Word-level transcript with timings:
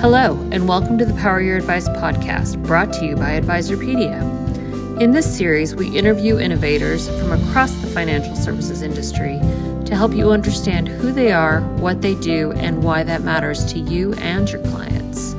Hello, 0.00 0.40
and 0.50 0.66
welcome 0.66 0.96
to 0.96 1.04
the 1.04 1.12
Power 1.12 1.42
Your 1.42 1.58
Advice 1.58 1.86
podcast, 1.86 2.64
brought 2.64 2.90
to 2.94 3.04
you 3.04 3.16
by 3.16 3.38
Advisorpedia. 3.38 4.18
In 4.98 5.12
this 5.12 5.36
series, 5.36 5.74
we 5.74 5.94
interview 5.94 6.38
innovators 6.38 7.06
from 7.20 7.32
across 7.32 7.70
the 7.74 7.86
financial 7.86 8.34
services 8.34 8.80
industry 8.80 9.38
to 9.84 9.94
help 9.94 10.14
you 10.14 10.30
understand 10.30 10.88
who 10.88 11.12
they 11.12 11.32
are, 11.32 11.60
what 11.76 12.00
they 12.00 12.14
do, 12.14 12.50
and 12.52 12.82
why 12.82 13.02
that 13.02 13.20
matters 13.24 13.70
to 13.74 13.78
you 13.78 14.14
and 14.14 14.48
your 14.50 14.62
clients. 14.68 15.34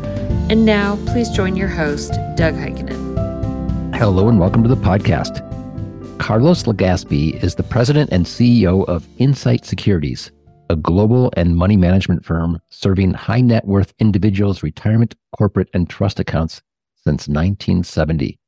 And 0.51 0.63
now, 0.63 0.97
please 1.07 1.31
join 1.31 1.55
your 1.55 1.67
host, 1.67 2.11
Doug 2.35 2.53
Heikkinen. 2.53 3.95
Hello, 3.95 4.29
and 4.29 4.39
welcome 4.39 4.61
to 4.61 4.69
the 4.69 4.75
podcast. 4.75 5.41
Carlos 6.19 6.65
Legaspy 6.65 7.43
is 7.43 7.55
the 7.55 7.63
president 7.63 8.11
and 8.11 8.27
CEO 8.27 8.87
of 8.87 9.07
Insight 9.17 9.65
Securities, 9.65 10.29
a 10.71 10.75
global 10.77 11.33
and 11.35 11.57
money 11.57 11.75
management 11.75 12.23
firm 12.23 12.61
serving 12.69 13.13
high 13.13 13.41
net 13.41 13.67
worth 13.67 13.93
individuals' 13.99 14.63
retirement, 14.63 15.15
corporate, 15.37 15.69
and 15.73 15.89
trust 15.89 16.17
accounts 16.17 16.61
since 16.95 17.27
1970. 17.27 18.39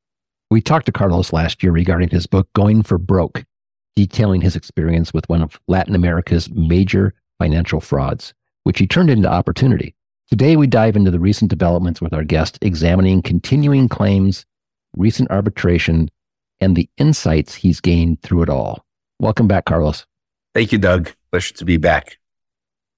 We 0.49 0.61
talked 0.61 0.85
to 0.85 0.93
Carlos 0.93 1.33
last 1.33 1.61
year 1.61 1.73
regarding 1.73 2.09
his 2.09 2.25
book, 2.25 2.47
Going 2.53 2.81
for 2.81 2.97
Broke, 2.97 3.43
detailing 3.97 4.39
his 4.39 4.55
experience 4.55 5.13
with 5.13 5.27
one 5.27 5.41
of 5.41 5.59
Latin 5.67 5.95
America's 5.95 6.49
major 6.49 7.13
financial 7.39 7.81
frauds, 7.81 8.33
which 8.63 8.79
he 8.79 8.87
turned 8.87 9.09
into 9.09 9.29
opportunity. 9.29 9.93
Today, 10.29 10.55
we 10.55 10.65
dive 10.65 10.95
into 10.95 11.11
the 11.11 11.19
recent 11.19 11.49
developments 11.49 11.99
with 11.99 12.13
our 12.13 12.23
guest, 12.23 12.57
examining 12.61 13.21
continuing 13.21 13.89
claims, 13.89 14.45
recent 14.95 15.29
arbitration, 15.29 16.09
and 16.61 16.77
the 16.77 16.89
insights 16.97 17.55
he's 17.55 17.81
gained 17.81 18.21
through 18.21 18.43
it 18.43 18.49
all. 18.49 18.85
Welcome 19.19 19.49
back, 19.49 19.65
Carlos. 19.65 20.05
Thank 20.53 20.71
you, 20.71 20.77
Doug. 20.77 21.11
Pleasure 21.33 21.55
to 21.55 21.65
be 21.65 21.77
back. 21.77 22.19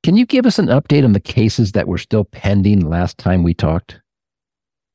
Can 0.04 0.18
you 0.18 0.26
give 0.26 0.46
us 0.46 0.60
an 0.60 0.66
update 0.66 1.06
on 1.06 1.14
the 1.14 1.22
cases 1.22 1.72
that 1.72 1.88
were 1.88 1.98
still 1.98 2.26
pending 2.26 2.90
last 2.90 3.18
time 3.18 3.44
we 3.44 3.54
talked? 3.54 4.02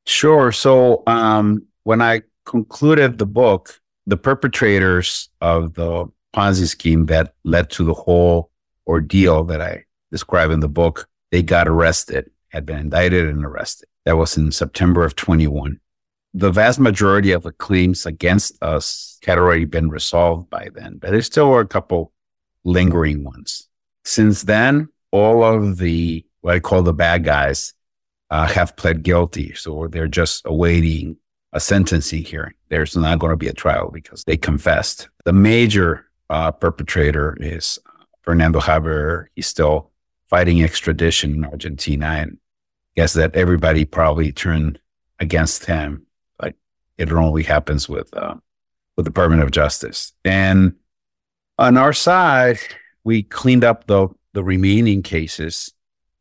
Sure. 0.07 0.53
So, 0.53 1.03
um, 1.07 1.67
when 1.85 2.03
I 2.03 2.21
concluded 2.45 3.17
the 3.17 3.25
book, 3.25 3.81
the 4.07 4.19
perpetrators 4.19 5.31
of 5.41 5.73
the 5.73 6.05
Ponzi 6.37 6.69
scheme 6.69 7.07
that 7.07 7.33
led 7.43 7.71
to 7.71 7.85
the 7.85 7.95
whole 7.95 8.51
ordeal 8.87 9.45
that 9.45 9.63
I 9.63 9.85
describe 10.13 10.51
in 10.51 10.61
the 10.61 10.69
book, 10.69 11.09
they 11.31 11.43
got 11.43 11.67
arrested, 11.67 12.31
had 12.49 12.67
been 12.67 12.79
indicted 12.79 13.27
and 13.27 13.43
arrested. 13.43 13.89
That 14.05 14.19
was 14.19 14.37
in 14.37 14.53
September 14.53 15.03
of 15.03 15.17
21 15.17 15.81
the 16.33 16.51
vast 16.53 16.79
majority 16.79 17.33
of 17.33 17.43
the 17.43 17.53
claims 17.53 18.07
against 18.07 18.63
us 18.63 19.19
had 19.25 19.39
already 19.39 19.65
been 19.65 19.89
resolved 19.89 20.49
by 20.49 20.69
then, 20.75 20.99
but 20.99 21.11
there 21.11 21.23
still 21.23 21.51
were 21.51 21.61
a 21.61 21.67
couple 21.67 22.13
lingering 22.65 23.25
ones. 23.25 23.69
Since 24.05 24.45
then, 24.45 24.89
all 25.11 25.43
of 25.45 25.79
the 25.79 26.25
what 26.41 26.55
I 26.55 26.61
call 26.61 26.83
the 26.83 26.93
bad 26.93 27.25
guys 27.25 27.75
uh, 28.31 28.47
have 28.47 28.77
pled 28.77 29.03
guilty, 29.03 29.55
so 29.55 29.89
they're 29.91 30.09
just 30.09 30.43
awaiting 30.47 31.17
a 31.53 31.61
sentencing 31.61 32.25
hearing. 32.25 32.55
There's 32.69 32.97
not 32.97 33.19
going 33.19 33.33
to 33.33 33.37
be 33.37 33.49
a 33.49 33.53
trial 33.53 33.91
because 33.91 34.25
they 34.25 34.37
confessed. 34.37 35.09
The 35.25 35.33
major 35.33 36.07
uh, 36.31 36.53
perpetrator 36.53 37.37
is 37.41 37.79
Fernando 38.23 38.61
Haber. 38.61 39.31
He's 39.35 39.49
still 39.49 39.91
fighting 40.29 40.63
extradition 40.63 41.35
in 41.35 41.45
Argentina, 41.45 42.07
and 42.07 42.39
I 42.41 43.01
guess 43.01 43.15
that 43.15 43.35
everybody 43.35 43.85
probably 43.85 44.33
turned 44.33 44.79
against 45.19 45.67
him 45.67 46.07
Like 46.41 46.57
it 46.97 47.13
only 47.13 47.43
happens 47.43 47.89
with 47.89 48.17
uh, 48.17 48.37
the 48.97 49.03
Department 49.03 49.43
of 49.43 49.51
Justice. 49.51 50.13
And 50.25 50.75
on 51.61 51.77
our 51.77 51.93
side, 51.93 52.59
we 53.05 53.23
cleaned 53.23 53.65
up 53.65 53.87
the 53.87 54.09
the 54.33 54.43
remaining 54.43 55.03
cases, 55.03 55.73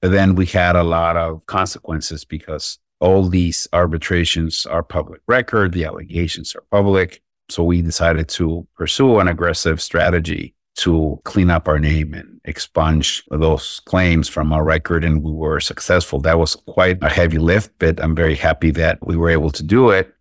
but 0.01 0.11
then 0.11 0.35
we 0.35 0.45
had 0.45 0.75
a 0.75 0.83
lot 0.83 1.15
of 1.15 1.45
consequences 1.45 2.25
because 2.25 2.79
all 2.99 3.29
these 3.29 3.67
arbitrations 3.71 4.65
are 4.65 4.83
public 4.83 5.21
record, 5.27 5.71
the 5.71 5.85
allegations 5.85 6.55
are 6.55 6.63
public. 6.71 7.21
So 7.49 7.63
we 7.63 7.81
decided 7.81 8.27
to 8.29 8.67
pursue 8.75 9.19
an 9.19 9.27
aggressive 9.27 9.81
strategy 9.81 10.55
to 10.77 11.19
clean 11.23 11.49
up 11.49 11.67
our 11.67 11.79
name 11.79 12.13
and 12.13 12.41
expunge 12.45 13.23
those 13.31 13.79
claims 13.85 14.27
from 14.27 14.51
our 14.51 14.63
record. 14.63 15.03
And 15.03 15.23
we 15.23 15.31
were 15.31 15.59
successful. 15.59 16.19
That 16.19 16.39
was 16.39 16.55
quite 16.55 17.01
a 17.03 17.09
heavy 17.09 17.37
lift, 17.37 17.71
but 17.79 18.01
I'm 18.03 18.15
very 18.15 18.35
happy 18.35 18.71
that 18.71 18.97
we 19.05 19.15
were 19.15 19.29
able 19.29 19.51
to 19.51 19.63
do 19.63 19.91
it. 19.91 20.13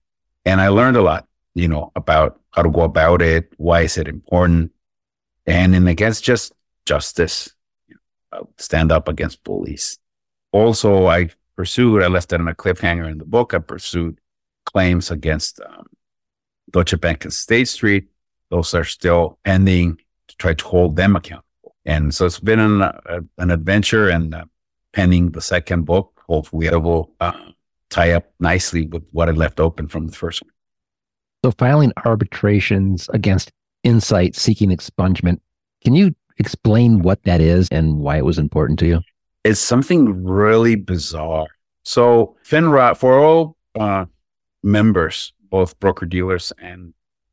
And 0.45 0.61
I 0.61 0.69
learned 0.69 0.97
a 0.97 1.03
lot, 1.03 1.27
you 1.55 1.69
know, 1.69 1.91
about 1.97 2.41
how 2.53 2.63
to 2.63 2.71
go 2.71 2.83
about 2.83 3.23
it, 3.23 3.53
why 3.57 3.83
is 3.83 3.99
it 3.99 4.09
important, 4.09 4.73
and 5.49 5.75
in 5.75 5.89
against 5.89 6.23
just 6.23 6.53
justice, 6.85 7.55
stand 8.59 8.93
up 8.93 9.09
against 9.09 9.43
bullies. 9.45 9.99
Also, 10.53 11.07
I 11.07 11.31
pursued, 11.57 12.03
I 12.03 12.09
left 12.09 12.33
it 12.33 12.41
on 12.41 12.49
a 12.49 12.55
cliffhanger 12.55 13.11
in 13.11 13.19
the 13.19 13.25
book. 13.25 13.55
I 13.55 13.59
pursued 13.59 14.21
claims 14.67 15.11
against 15.11 15.61
um, 15.61 15.87
Deutsche 16.71 17.01
Bank 17.01 17.25
and 17.25 17.33
State 17.33 17.69
Street. 17.69 18.09
Those 18.51 18.75
are 18.75 18.85
still 18.85 19.39
pending 19.45 19.97
to 20.29 20.37
try 20.37 20.55
to 20.55 20.65
hold 20.65 20.97
them 20.97 21.17
accountable. 21.17 21.75
And 21.85 22.15
so 22.15 22.27
it's 22.27 22.41
been 22.41 22.61
an, 22.61 22.83
uh, 22.83 23.21
an 23.39 23.51
adventure 23.51 24.09
and 24.09 24.35
uh, 24.35 24.45
pending 24.93 25.31
the 25.31 25.41
second 25.41 25.85
book. 25.85 26.21
Hopefully, 26.27 26.67
it 26.67 26.77
will 26.77 27.11
uh, 27.21 27.33
tie 27.89 28.13
up 28.13 28.31
nicely 28.39 28.87
with 28.87 29.05
what 29.13 29.31
I 29.31 29.33
left 29.33 29.61
open 29.61 29.89
from 29.89 30.09
the 30.09 30.13
first 30.13 30.43
one. 30.43 30.51
So, 31.43 31.53
filing 31.53 31.93
arbitrations 32.05 33.09
against 33.15 33.51
Insight 33.83 34.37
seeking 34.37 34.71
expungement, 34.71 35.41
can 35.83 35.95
you 35.95 36.15
explain 36.39 37.01
what 37.01 37.23
that 37.25 37.41
is 37.41 37.69
and 37.71 37.99
why 37.99 38.17
it 38.17 38.25
was 38.25 38.39
important 38.39 38.79
to 38.81 38.87
you? 38.87 39.01
It's 39.45 39.61
something 39.61 40.25
really 40.25 40.77
bizarre. 40.77 41.47
So, 41.85 42.37
FINRA, 42.45 42.97
for 42.97 43.19
all 43.19 43.57
uh, 43.79 44.07
members, 44.63 45.33
both 45.51 45.79
broker 45.81 46.07
dealers 46.07 46.53
and 46.59 46.93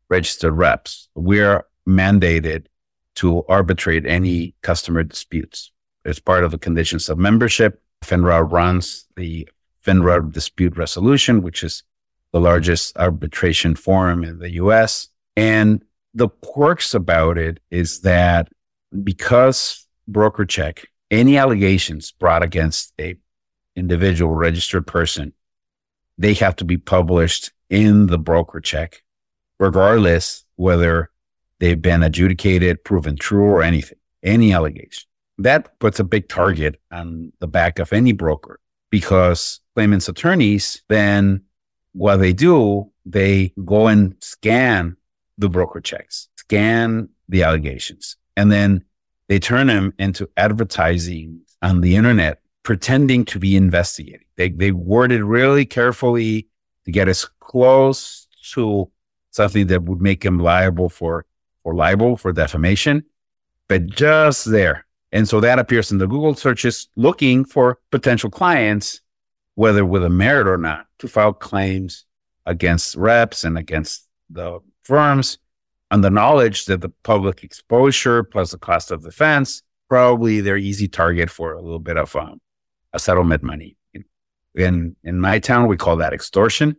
registered 0.10 0.54
reps, 0.54 1.10
we're 1.16 1.66
mandated 1.88 2.68
to 3.16 3.44
arbitrate 3.48 4.06
any 4.06 4.56
customer 4.62 5.04
disputes. 5.04 5.72
It's 6.04 6.20
part 6.20 6.44
of 6.44 6.52
the 6.52 6.58
conditions 6.58 7.10
of 7.10 7.18
membership. 7.18 7.82
FINRA 8.04 8.50
runs 8.50 9.08
the 9.16 9.48
FINRA 9.86 10.32
Dispute 10.32 10.78
Resolution, 10.78 11.42
which 11.42 11.64
is 11.64 11.84
the 12.32 12.40
largest 12.40 12.98
arbitration 12.98 13.76
forum 13.76 14.24
in 14.24 14.40
the 14.40 14.52
US. 14.52 15.10
And 15.36 15.84
the 16.16 16.30
quirks 16.30 16.94
about 16.94 17.38
it 17.38 17.60
is 17.70 18.02
that 18.02 18.48
because 19.04 19.86
BrokerCheck, 20.10 20.86
any 21.12 21.38
allegations 21.38 22.14
brought 22.14 22.42
against 22.42 22.94
a 23.00 23.18
individual 23.76 24.34
registered 24.34 24.88
person, 24.88 25.34
they 26.18 26.34
have 26.34 26.56
to 26.56 26.64
be 26.66 26.78
published 26.78 27.52
in 27.70 28.08
the 28.08 28.18
BrokerCheck, 28.18 28.96
regardless 29.60 30.46
whether 30.56 31.12
they've 31.60 31.82
been 31.82 32.02
adjudicated, 32.02 32.86
proven 32.86 33.18
true, 33.18 33.44
or 33.44 33.62
anything, 33.62 33.98
any 34.24 34.54
allegation. 34.54 35.04
That 35.38 35.78
puts 35.80 36.00
a 36.00 36.06
big 36.06 36.30
target 36.30 36.80
on 36.92 37.34
the 37.40 37.48
back 37.48 37.78
of 37.78 37.92
any 37.92 38.14
broker 38.14 38.62
because 38.90 39.60
claimants' 39.76 40.08
attorneys, 40.08 40.82
then 40.88 41.42
what 41.92 42.18
they 42.18 42.32
do, 42.32 42.92
they 43.06 43.54
go 43.66 43.88
and 43.88 44.16
scan 44.22 44.96
the 45.38 45.50
broker 45.50 45.82
checks, 45.82 46.28
scan 46.38 47.10
the 47.28 47.44
allegations, 47.44 48.18
and 48.38 48.52
then 48.52 48.84
they 49.28 49.40
turn 49.40 49.68
them 49.68 49.94
into 49.98 50.30
advertising 50.38 51.42
on 51.62 51.82
the 51.82 51.96
internet, 51.96 52.42
pretending 52.64 53.26
to 53.26 53.40
be 53.40 53.56
investigating. 53.56 54.26
They, 54.36 54.50
they 54.50 54.72
word 54.72 55.12
it 55.12 55.24
really 55.24 55.66
carefully 55.66 56.48
to 56.86 56.92
get 56.92 57.08
as 57.08 57.26
close 57.40 58.28
to 58.54 58.90
something 59.32 59.68
that 59.68 59.84
would 59.84 60.02
make 60.02 60.22
them 60.22 60.40
liable 60.40 60.90
for, 60.90 61.26
for 61.64 61.74
libel, 61.74 62.18
for 62.18 62.32
defamation, 62.32 63.04
but 63.68 63.88
just 63.88 64.50
there. 64.52 64.86
And 65.12 65.28
so 65.28 65.40
that 65.40 65.60
appears 65.60 65.92
in 65.92 65.98
the 65.98 66.08
Google 66.08 66.36
searches 66.36 66.90
looking 66.96 67.46
for 67.46 67.80
potential 67.90 68.30
clients 68.30 69.02
whether 69.56 69.86
with 69.86 70.04
a 70.04 70.10
merit 70.10 70.48
or 70.48 70.58
not, 70.58 70.86
to 71.00 71.08
file 71.08 71.34
claims 71.34 72.06
against 72.46 72.96
reps 72.96 73.44
and 73.44 73.58
against 73.58 74.08
the 74.30 74.60
firms 74.86 75.38
on 75.92 76.02
the 76.02 76.10
knowledge 76.10 76.66
that 76.66 76.82
the 76.82 76.90
public 77.04 77.44
exposure 77.44 78.24
plus 78.24 78.52
the 78.52 78.58
cost 78.58 78.92
of 78.92 79.04
defense, 79.04 79.64
probably 79.90 80.42
they're 80.42 80.58
easy 80.58 80.88
target 80.88 81.30
for 81.30 81.54
a 81.54 81.62
little 81.62 81.80
bit 81.80 81.98
of 81.98 82.16
um, 82.16 82.40
a 82.94 83.00
settlement 83.00 83.44
money. 83.44 83.78
In 84.56 84.96
in 85.04 85.20
my 85.20 85.40
town, 85.40 85.68
we 85.68 85.76
call 85.76 85.98
that 85.98 86.14
extortion. 86.14 86.78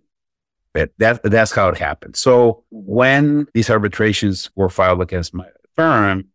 But 0.72 0.90
that 0.98 1.22
that's 1.22 1.52
how 1.52 1.68
it 1.68 1.78
happened. 1.78 2.16
So 2.16 2.64
when 2.70 3.46
these 3.54 3.70
arbitrations 3.70 4.50
were 4.56 4.68
filed 4.68 5.00
against 5.02 5.34
my 5.34 5.46
firm, 5.74 6.26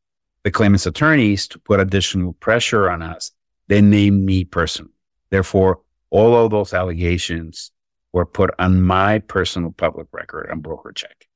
the 0.44 0.52
claimant's 0.52 0.86
attorneys 0.86 1.48
to 1.50 1.60
put 1.60 1.80
additional 1.80 2.34
pressure 2.34 2.90
on 2.90 3.02
us, 3.02 3.32
they 3.68 3.82
named 3.82 4.24
me 4.24 4.44
personally. 4.44 4.94
Therefore, 5.30 5.82
all 6.10 6.36
of 6.36 6.52
those 6.52 6.74
allegations 6.74 7.72
were 8.14 8.26
put 8.26 8.52
on 8.60 8.82
my 8.82 9.20
personal 9.20 9.72
public 9.72 10.08
record 10.12 10.50
on 10.52 10.62
BrokerCheck. 10.62 11.28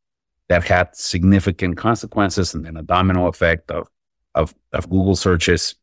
That 0.48 0.64
had 0.64 0.96
significant 0.96 1.78
consequences 1.78 2.54
and 2.54 2.66
then 2.66 2.78
a 2.78 2.84
domino 2.84 3.28
effect 3.28 3.72
of, 3.72 3.88
of, 4.36 4.54
of 4.72 4.90
Google 4.90 5.16
searches. 5.16 5.76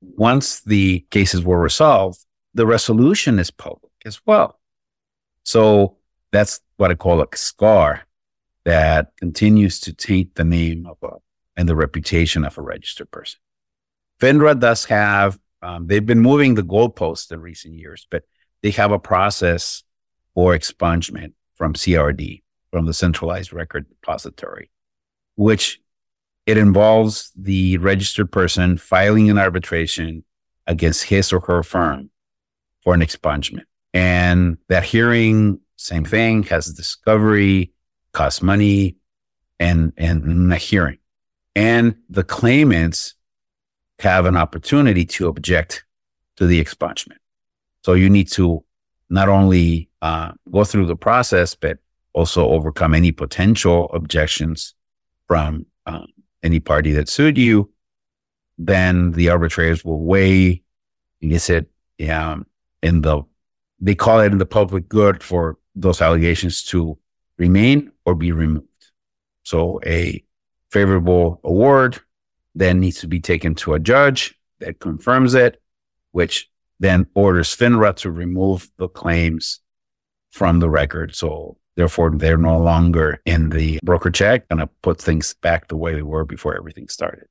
Once 0.00 0.60
the 0.60 1.04
cases 1.10 1.42
were 1.42 1.60
resolved, 1.60 2.24
the 2.54 2.66
resolution 2.66 3.38
is 3.38 3.50
public 3.50 3.92
as 4.04 4.20
well. 4.24 4.60
So 5.42 5.96
that's 6.30 6.60
what 6.76 6.90
I 6.90 6.94
call 6.94 7.20
a 7.20 7.26
scar 7.34 8.02
that 8.64 9.12
continues 9.16 9.80
to 9.80 9.92
taint 9.92 10.36
the 10.36 10.44
name 10.44 10.86
of 10.86 10.98
a 11.02 11.16
and 11.56 11.68
the 11.68 11.76
reputation 11.76 12.44
of 12.44 12.56
a 12.56 12.62
registered 12.62 13.10
person. 13.10 13.38
FINRA 14.18 14.58
does 14.58 14.86
have, 14.86 15.38
um, 15.60 15.86
they've 15.86 16.06
been 16.06 16.20
moving 16.20 16.54
the 16.54 16.62
goalposts 16.62 17.30
in 17.30 17.40
recent 17.40 17.74
years, 17.74 18.06
but 18.10 18.22
they 18.62 18.70
have 18.70 18.92
a 18.92 18.98
process 18.98 19.82
for 20.34 20.54
expungement 20.54 21.32
from 21.54 21.74
CRD, 21.74 22.42
from 22.70 22.86
the 22.86 22.94
centralized 22.94 23.52
record 23.52 23.88
depository, 23.88 24.70
which 25.36 25.80
it 26.46 26.56
involves 26.56 27.32
the 27.36 27.78
registered 27.78 28.30
person 28.30 28.76
filing 28.76 29.30
an 29.30 29.38
arbitration 29.38 30.24
against 30.66 31.04
his 31.04 31.32
or 31.32 31.40
her 31.40 31.62
firm 31.62 32.10
for 32.82 32.94
an 32.94 33.00
expungement. 33.00 33.64
And 33.92 34.58
that 34.68 34.84
hearing, 34.84 35.60
same 35.76 36.04
thing, 36.04 36.44
has 36.44 36.72
discovery, 36.72 37.72
costs 38.12 38.42
money, 38.42 38.96
and 39.58 39.92
and 39.96 40.52
a 40.52 40.56
hearing. 40.56 40.98
And 41.54 41.96
the 42.08 42.24
claimants 42.24 43.14
have 43.98 44.24
an 44.24 44.36
opportunity 44.36 45.04
to 45.04 45.28
object 45.28 45.84
to 46.36 46.46
the 46.46 46.62
expungement. 46.62 47.18
So 47.84 47.94
you 47.94 48.08
need 48.08 48.30
to 48.32 48.64
not 49.10 49.28
only 49.28 49.90
uh, 50.00 50.32
go 50.50 50.64
through 50.64 50.86
the 50.86 50.96
process, 50.96 51.54
but 51.54 51.78
also 52.12 52.48
overcome 52.48 52.94
any 52.94 53.12
potential 53.12 53.90
objections 53.92 54.74
from 55.26 55.66
um, 55.86 56.06
any 56.42 56.60
party 56.60 56.92
that 56.92 57.08
sued 57.08 57.38
you. 57.38 57.70
Then 58.58 59.12
the 59.12 59.30
arbitrators 59.30 59.84
will 59.84 60.04
weigh, 60.04 60.62
is 61.20 61.48
it 61.48 61.70
um, 62.10 62.46
in 62.82 63.02
the, 63.02 63.22
they 63.80 63.94
call 63.94 64.20
it 64.20 64.32
in 64.32 64.38
the 64.38 64.46
public 64.46 64.88
good 64.88 65.22
for 65.22 65.58
those 65.74 66.02
allegations 66.02 66.62
to 66.64 66.98
remain 67.38 67.90
or 68.04 68.14
be 68.14 68.32
removed. 68.32 68.66
So 69.44 69.80
a 69.86 70.22
favorable 70.70 71.40
award 71.44 72.00
then 72.54 72.80
needs 72.80 73.00
to 73.00 73.08
be 73.08 73.20
taken 73.20 73.54
to 73.56 73.74
a 73.74 73.78
judge 73.78 74.34
that 74.58 74.80
confirms 74.80 75.34
it, 75.34 75.62
which 76.12 76.50
then 76.80 77.06
orders 77.14 77.56
FINRA 77.56 77.94
to 77.96 78.10
remove 78.10 78.70
the 78.76 78.88
claims 78.88 79.60
from 80.30 80.60
the 80.60 80.68
record. 80.68 81.14
So 81.14 81.56
therefore, 81.76 82.10
they're 82.10 82.36
no 82.36 82.58
longer 82.58 83.20
in 83.24 83.50
the 83.50 83.78
broker 83.82 84.10
check 84.10 84.44
and 84.50 84.60
I 84.60 84.68
put 84.82 85.00
things 85.00 85.34
back 85.42 85.68
the 85.68 85.76
way 85.76 85.94
they 85.94 86.02
were 86.02 86.24
before 86.24 86.56
everything 86.56 86.88
started. 86.88 87.26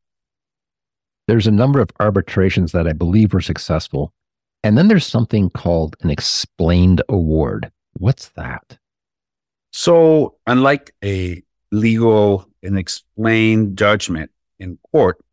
There's 1.28 1.48
a 1.48 1.52
number 1.52 1.80
of 1.80 1.92
arbitrations 2.00 2.72
that 2.72 2.88
I 2.88 2.94
believe 2.94 3.34
were 3.34 3.42
successful. 3.42 4.14
And 4.64 4.78
then 4.78 4.88
there's 4.88 5.06
something 5.06 5.50
called 5.52 5.96
an 6.02 6.10
explained 6.10 7.02
award. 7.08 7.72
What's 7.94 8.30
that? 8.30 8.80
So, 9.72 10.38
unlike 10.48 10.94
a 11.04 11.44
legal 11.72 12.48
and 12.64 12.78
explained 12.78 13.78
judgment 13.78 14.32
in 14.58 14.80
court, 14.92 15.24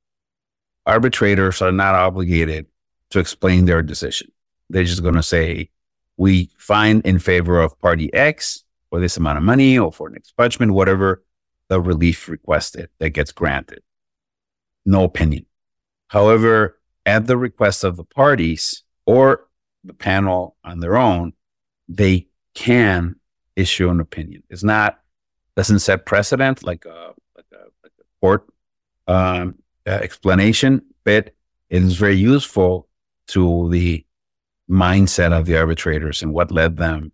arbitrators 0.84 1.62
are 1.62 1.72
not 1.72 1.94
obligated 1.94 2.66
to 3.10 3.18
explain 3.18 3.64
their 3.64 3.82
decision. 3.82 4.30
They're 4.68 4.84
just 4.84 5.02
going 5.02 5.14
to 5.14 5.22
say, 5.22 5.70
we 6.16 6.50
find 6.58 7.04
in 7.06 7.18
favor 7.18 7.60
of 7.60 7.78
party 7.80 8.12
X 8.12 8.64
for 8.90 9.00
this 9.00 9.16
amount 9.16 9.38
of 9.38 9.44
money 9.44 9.78
or 9.78 9.92
for 9.92 10.08
an 10.08 10.16
expungement, 10.16 10.70
whatever 10.72 11.22
the 11.68 11.80
relief 11.80 12.28
requested 12.28 12.88
that 12.98 13.10
gets 13.10 13.32
granted. 13.32 13.82
No 14.84 15.04
opinion. 15.04 15.46
However, 16.08 16.78
at 17.04 17.26
the 17.26 17.36
request 17.36 17.84
of 17.84 17.96
the 17.96 18.04
parties 18.04 18.84
or 19.04 19.46
the 19.84 19.94
panel 19.94 20.56
on 20.64 20.80
their 20.80 20.96
own, 20.96 21.32
they 21.88 22.28
can 22.54 23.16
issue 23.54 23.88
an 23.88 24.00
opinion. 24.00 24.42
It's 24.50 24.62
not 24.62 25.00
doesn't 25.56 25.78
set 25.78 26.04
precedent 26.04 26.62
like 26.62 26.84
a, 26.84 27.14
like 27.34 27.46
a, 27.52 27.64
like 27.82 27.92
a 27.98 28.04
court 28.20 28.46
um, 29.08 29.54
uh, 29.86 29.90
explanation, 29.90 30.82
but 31.04 31.32
it 31.70 31.82
is 31.82 31.96
very 31.96 32.16
useful 32.16 32.88
to 33.28 33.68
the 33.70 34.04
mindset 34.70 35.32
of 35.32 35.46
the 35.46 35.56
arbitrators 35.56 36.22
and 36.22 36.32
what 36.32 36.50
led 36.50 36.76
them 36.76 37.12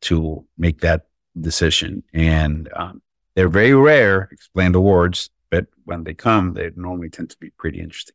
to 0.00 0.44
make 0.58 0.80
that 0.80 1.06
decision. 1.40 2.02
And 2.12 2.68
um, 2.74 3.02
they're 3.34 3.48
very 3.48 3.74
rare 3.74 4.28
explained 4.30 4.76
awards, 4.76 5.30
but 5.50 5.66
when 5.84 6.04
they 6.04 6.14
come, 6.14 6.54
they 6.54 6.70
normally 6.76 7.10
tend 7.10 7.30
to 7.30 7.36
be 7.38 7.50
pretty 7.50 7.80
interesting. 7.80 8.14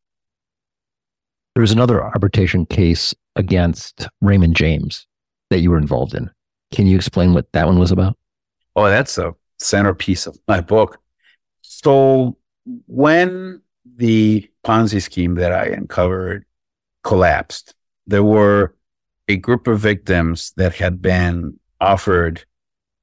There 1.55 1.61
was 1.61 1.71
another 1.71 2.03
arbitration 2.03 2.65
case 2.65 3.13
against 3.35 4.07
Raymond 4.21 4.55
James 4.55 5.07
that 5.49 5.59
you 5.59 5.71
were 5.71 5.77
involved 5.77 6.13
in. 6.13 6.29
Can 6.71 6.87
you 6.87 6.95
explain 6.95 7.33
what 7.33 7.51
that 7.53 7.65
one 7.65 7.79
was 7.79 7.91
about? 7.91 8.17
Oh, 8.75 8.85
that's 8.85 9.17
a 9.17 9.33
centerpiece 9.57 10.27
of 10.27 10.37
my 10.47 10.61
book. 10.61 10.99
So 11.61 12.37
when 12.87 13.61
the 13.95 14.49
Ponzi 14.63 15.01
scheme 15.01 15.35
that 15.35 15.51
I 15.51 15.65
uncovered 15.65 16.45
collapsed, 17.03 17.73
there 18.07 18.23
were 18.23 18.75
a 19.27 19.37
group 19.37 19.67
of 19.67 19.79
victims 19.79 20.53
that 20.57 20.75
had 20.75 21.01
been 21.01 21.59
offered 21.81 22.45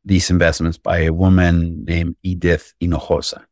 these 0.06 0.30
investments 0.30 0.78
by 0.78 1.00
a 1.00 1.12
woman 1.12 1.84
named 1.84 2.16
Edith 2.22 2.72
Hinojosa 2.80 3.44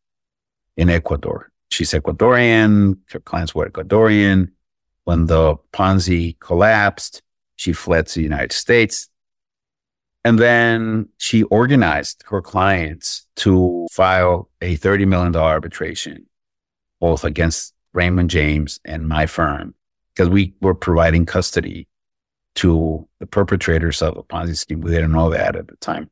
in 0.76 0.88
Ecuador. 0.88 1.50
She's 1.70 1.90
Ecuadorian, 1.90 2.98
her 3.10 3.20
clients 3.20 3.54
were 3.54 3.68
Ecuadorian. 3.68 4.52
When 5.02 5.26
the 5.26 5.56
Ponzi 5.72 6.38
collapsed, 6.38 7.22
she 7.56 7.72
fled 7.72 8.06
to 8.06 8.14
the 8.14 8.22
United 8.22 8.52
States. 8.52 9.08
And 10.24 10.38
then 10.38 11.08
she 11.18 11.42
organized 11.42 12.24
her 12.28 12.40
clients 12.40 13.26
to 13.36 13.86
file 13.90 14.48
a 14.62 14.76
$30 14.76 15.06
million 15.06 15.36
arbitration, 15.36 16.26
both 17.00 17.24
against 17.24 17.74
Raymond 17.92 18.30
James 18.30 18.80
and 18.84 19.06
my 19.06 19.26
firm, 19.26 19.74
because 20.14 20.30
we 20.30 20.54
were 20.60 20.74
providing 20.74 21.26
custody 21.26 21.88
to 22.54 23.06
the 23.18 23.26
perpetrators 23.26 24.00
of 24.00 24.14
the 24.14 24.22
Ponzi 24.22 24.56
scheme. 24.56 24.80
We 24.80 24.92
didn't 24.92 25.12
know 25.12 25.30
that 25.30 25.56
at 25.56 25.68
the 25.68 25.76
time. 25.76 26.10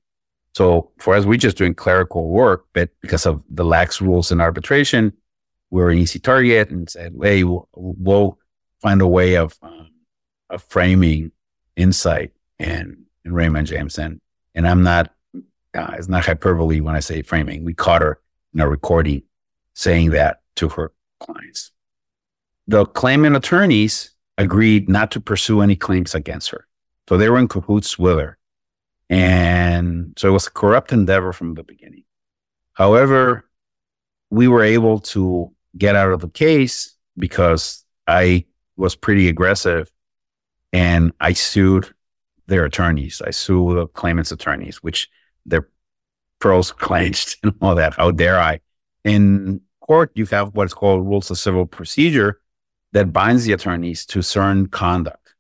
So 0.55 0.91
for 0.99 1.15
us, 1.15 1.25
we're 1.25 1.39
just 1.39 1.57
doing 1.57 1.75
clerical 1.75 2.29
work, 2.29 2.67
but 2.73 2.91
because 3.01 3.27
of 3.27 3.43
the 3.49 3.65
lax 3.65 4.01
rules 4.01 4.31
in 4.31 4.41
arbitration, 4.41 5.13
we 5.71 5.83
are 5.83 5.91
an 5.91 5.99
easy 5.99 6.19
target 6.19 6.71
and 6.71 6.89
said, 6.89 7.15
hey, 7.21 7.45
we'll, 7.45 7.69
we'll 7.75 8.39
find 8.81 9.01
a 9.01 9.07
way 9.07 9.37
of, 9.37 9.59
um, 9.63 9.91
of 10.51 10.63
framing 10.65 11.33
insight 11.77 12.33
and 12.59 13.03
and 13.25 13.35
Raymond 13.35 13.67
James. 13.67 13.99
And, 13.99 14.21
and 14.55 14.67
I'm 14.67 14.83
not, 14.83 15.13
uh, 15.75 15.95
it's 15.97 16.09
not 16.09 16.27
hyperbole 16.27 16.81
when 16.81 16.95
I 16.95 17.01
say 17.01 17.23
framing. 17.23 17.65
We 17.65 17.75
caught 17.75 18.03
her 18.03 18.21
in 18.53 18.61
a 18.61 18.69
recording 18.69 19.23
saying 19.75 20.11
that 20.11 20.41
to 20.57 20.69
her 20.71 20.93
clients. 21.21 21.71
The 22.67 22.85
claimant 22.85 23.37
attorneys 23.37 24.15
agreed 24.39 24.89
not 24.89 25.11
to 25.13 25.21
pursue 25.21 25.61
any 25.61 25.77
claims 25.77 26.15
against 26.15 26.51
her. 26.51 26.67
So 27.09 27.17
they 27.17 27.29
were 27.29 27.39
in 27.39 27.49
cahoots 27.49 27.99
with 27.99 28.19
her. 28.19 28.39
And 29.13 30.15
so 30.17 30.29
it 30.29 30.33
was 30.33 30.47
a 30.47 30.51
corrupt 30.51 30.91
endeavor 30.91 31.35
from 31.35 31.53
the 31.53 31.63
beginning. 31.63 32.05
However, 32.73 33.45
we 34.31 34.49
were 34.49 34.63
able 34.63 35.01
to 35.01 35.53
get 35.77 35.97
out 35.97 36.13
of 36.13 36.23
the 36.23 36.31
case 36.31 36.97
because 37.19 37.85
I 38.07 38.47
was 38.79 38.97
pretty 38.97 39.29
aggressive 39.29 39.93
and 40.73 41.13
I 41.21 41.35
sued 41.35 41.93
their 42.47 42.65
attorneys. 42.65 43.21
I 43.21 43.33
sued 43.33 43.77
the 43.77 43.87
claimant's 43.89 44.33
attorneys, 44.33 44.83
which 44.83 45.11
their 45.45 45.69
pros 46.39 46.73
clenched 46.87 47.37
and 47.43 47.53
all 47.61 47.75
that. 47.75 47.93
How 47.93 48.13
dare 48.13 48.41
I? 48.41 48.61
In 49.05 49.61
court, 49.83 50.11
you 50.15 50.25
have 50.27 50.55
what's 50.55 50.73
called 50.73 51.07
rules 51.07 51.31
of 51.31 51.37
civil 51.37 51.67
procedure 51.67 52.41
that 52.93 53.13
binds 53.13 53.45
the 53.45 53.53
attorneys 53.53 54.07
to 54.07 54.23
certain 54.23 54.69
conduct. 54.69 55.35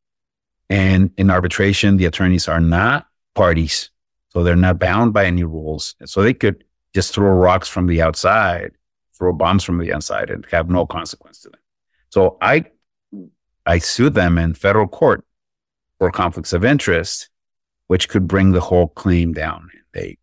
And 0.68 1.10
in 1.16 1.30
arbitration, 1.30 1.96
the 1.96 2.04
attorneys 2.04 2.48
are 2.48 2.60
not 2.60 3.06
parties. 3.34 3.90
So 4.30 4.42
they're 4.42 4.56
not 4.56 4.78
bound 4.78 5.12
by 5.12 5.26
any 5.26 5.44
rules. 5.44 5.94
So 6.06 6.22
they 6.22 6.34
could 6.34 6.64
just 6.94 7.14
throw 7.14 7.30
rocks 7.30 7.68
from 7.68 7.86
the 7.86 8.02
outside, 8.02 8.72
throw 9.16 9.32
bombs 9.32 9.64
from 9.64 9.78
the 9.78 9.90
inside 9.90 10.30
and 10.30 10.46
have 10.50 10.70
no 10.70 10.86
consequence 10.86 11.40
to 11.40 11.50
them. 11.50 11.60
So 12.10 12.36
I 12.40 12.66
I 13.64 13.78
sued 13.78 14.14
them 14.14 14.38
in 14.38 14.54
federal 14.54 14.88
court 14.88 15.24
for 15.98 16.10
conflicts 16.10 16.52
of 16.52 16.64
interest, 16.64 17.28
which 17.86 18.08
could 18.08 18.26
bring 18.26 18.52
the 18.52 18.60
whole 18.60 18.88
claim 18.88 19.32
down. 19.32 19.70
They 19.92 20.18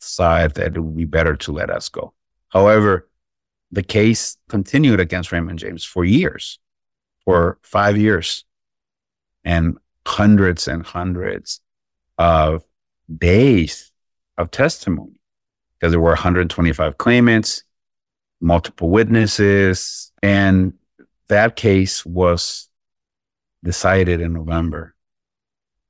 decided 0.00 0.54
that 0.56 0.76
it 0.76 0.80
would 0.80 0.96
be 0.96 1.04
better 1.04 1.36
to 1.36 1.52
let 1.52 1.70
us 1.70 1.88
go. 1.88 2.14
However, 2.48 3.08
the 3.70 3.82
case 3.82 4.36
continued 4.48 4.98
against 4.98 5.30
Raymond 5.30 5.60
James 5.60 5.84
for 5.84 6.04
years, 6.04 6.58
for 7.24 7.58
five 7.62 7.96
years, 7.96 8.44
and 9.44 9.78
hundreds 10.06 10.66
and 10.66 10.84
hundreds 10.84 11.60
of 12.20 12.62
days 13.18 13.92
of 14.36 14.50
testimony 14.50 15.18
because 15.78 15.92
there 15.92 16.00
were 16.00 16.10
125 16.10 16.98
claimants, 16.98 17.64
multiple 18.42 18.90
witnesses, 18.90 20.12
and 20.22 20.74
that 21.28 21.56
case 21.56 22.04
was 22.04 22.68
decided 23.64 24.20
in 24.20 24.34
November 24.34 24.94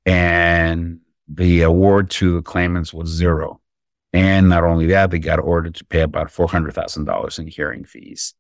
and 0.07 1.01
the 1.27 1.63
award 1.63 2.11
to 2.11 2.35
the 2.35 2.43
claimants 2.43 2.95
was 2.95 3.09
zero. 3.09 3.61
And 4.13 4.49
not 4.49 4.65
only 4.65 4.87
that, 4.87 5.11
they 5.11 5.19
got 5.19 5.41
ordered 5.41 5.75
to 5.77 5.85
pay 5.85 6.01
about 6.01 6.29
$400,000 6.29 7.39
in 7.39 7.47
hearing 7.49 7.85
fees. 7.85 8.35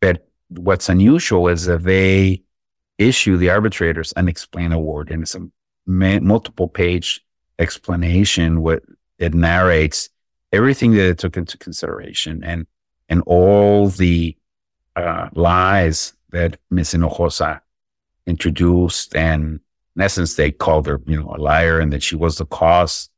But 0.00 0.28
what's 0.48 0.88
unusual 0.88 1.48
is 1.48 1.66
that 1.66 1.84
they 1.84 2.42
issue 2.98 3.36
the 3.36 3.50
arbitrators 3.50 4.12
an 4.16 4.28
explain 4.28 4.72
award 4.72 5.10
and 5.10 5.22
it's 5.22 5.34
a 5.34 5.48
multiple 5.86 6.68
page 6.68 7.24
explanation 7.58 8.60
what 8.60 8.82
it 9.18 9.32
narrates 9.34 10.10
everything 10.52 10.92
that 10.92 11.08
it 11.08 11.18
took 11.18 11.36
into 11.36 11.56
consideration 11.58 12.42
and 12.44 12.66
and 13.08 13.22
all 13.26 13.88
the 13.88 14.36
uh, 14.96 15.28
lies 15.34 16.14
that 16.30 16.58
Miss 16.70 16.92
Hinojosa 16.92 17.60
introduced 18.26 19.14
and 19.14 19.60
in 19.94 20.02
essence 20.02 20.34
they 20.34 20.50
called 20.50 20.86
her 20.86 21.00
you 21.06 21.20
know 21.20 21.34
a 21.34 21.40
liar 21.40 21.80
and 21.80 21.92
that 21.92 22.02
she 22.02 22.16
was 22.16 22.38
the 22.38 22.46
cause 22.46 23.08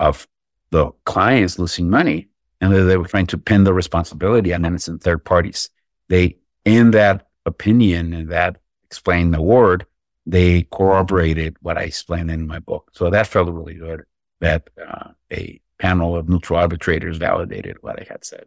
of 0.00 0.26
the 0.70 0.90
clients 1.04 1.58
losing 1.58 1.88
money 1.88 2.28
and 2.60 2.72
that 2.72 2.82
they 2.82 2.96
were 2.96 3.06
trying 3.06 3.26
to 3.26 3.38
pin 3.38 3.64
the 3.64 3.74
responsibility 3.74 4.52
on 4.52 4.64
innocent 4.64 5.02
third 5.02 5.24
parties. 5.24 5.70
They 6.08 6.38
in 6.64 6.90
that 6.92 7.28
opinion 7.44 8.12
and 8.12 8.28
that 8.30 8.58
explained 8.84 9.34
award 9.34 9.86
they 10.26 10.62
corroborated 10.72 11.56
what 11.62 11.78
I 11.78 11.82
explained 11.82 12.30
in 12.30 12.46
my 12.46 12.58
book. 12.58 12.90
So 12.92 13.08
that 13.10 13.28
felt 13.28 13.48
really 13.48 13.74
good 13.74 14.04
that 14.40 14.68
uh, 14.86 15.10
a 15.32 15.60
panel 15.78 16.16
of 16.16 16.28
neutral 16.28 16.58
arbitrators 16.58 17.16
validated 17.16 17.76
what 17.80 18.00
I 18.00 18.06
had 18.08 18.24
said. 18.24 18.44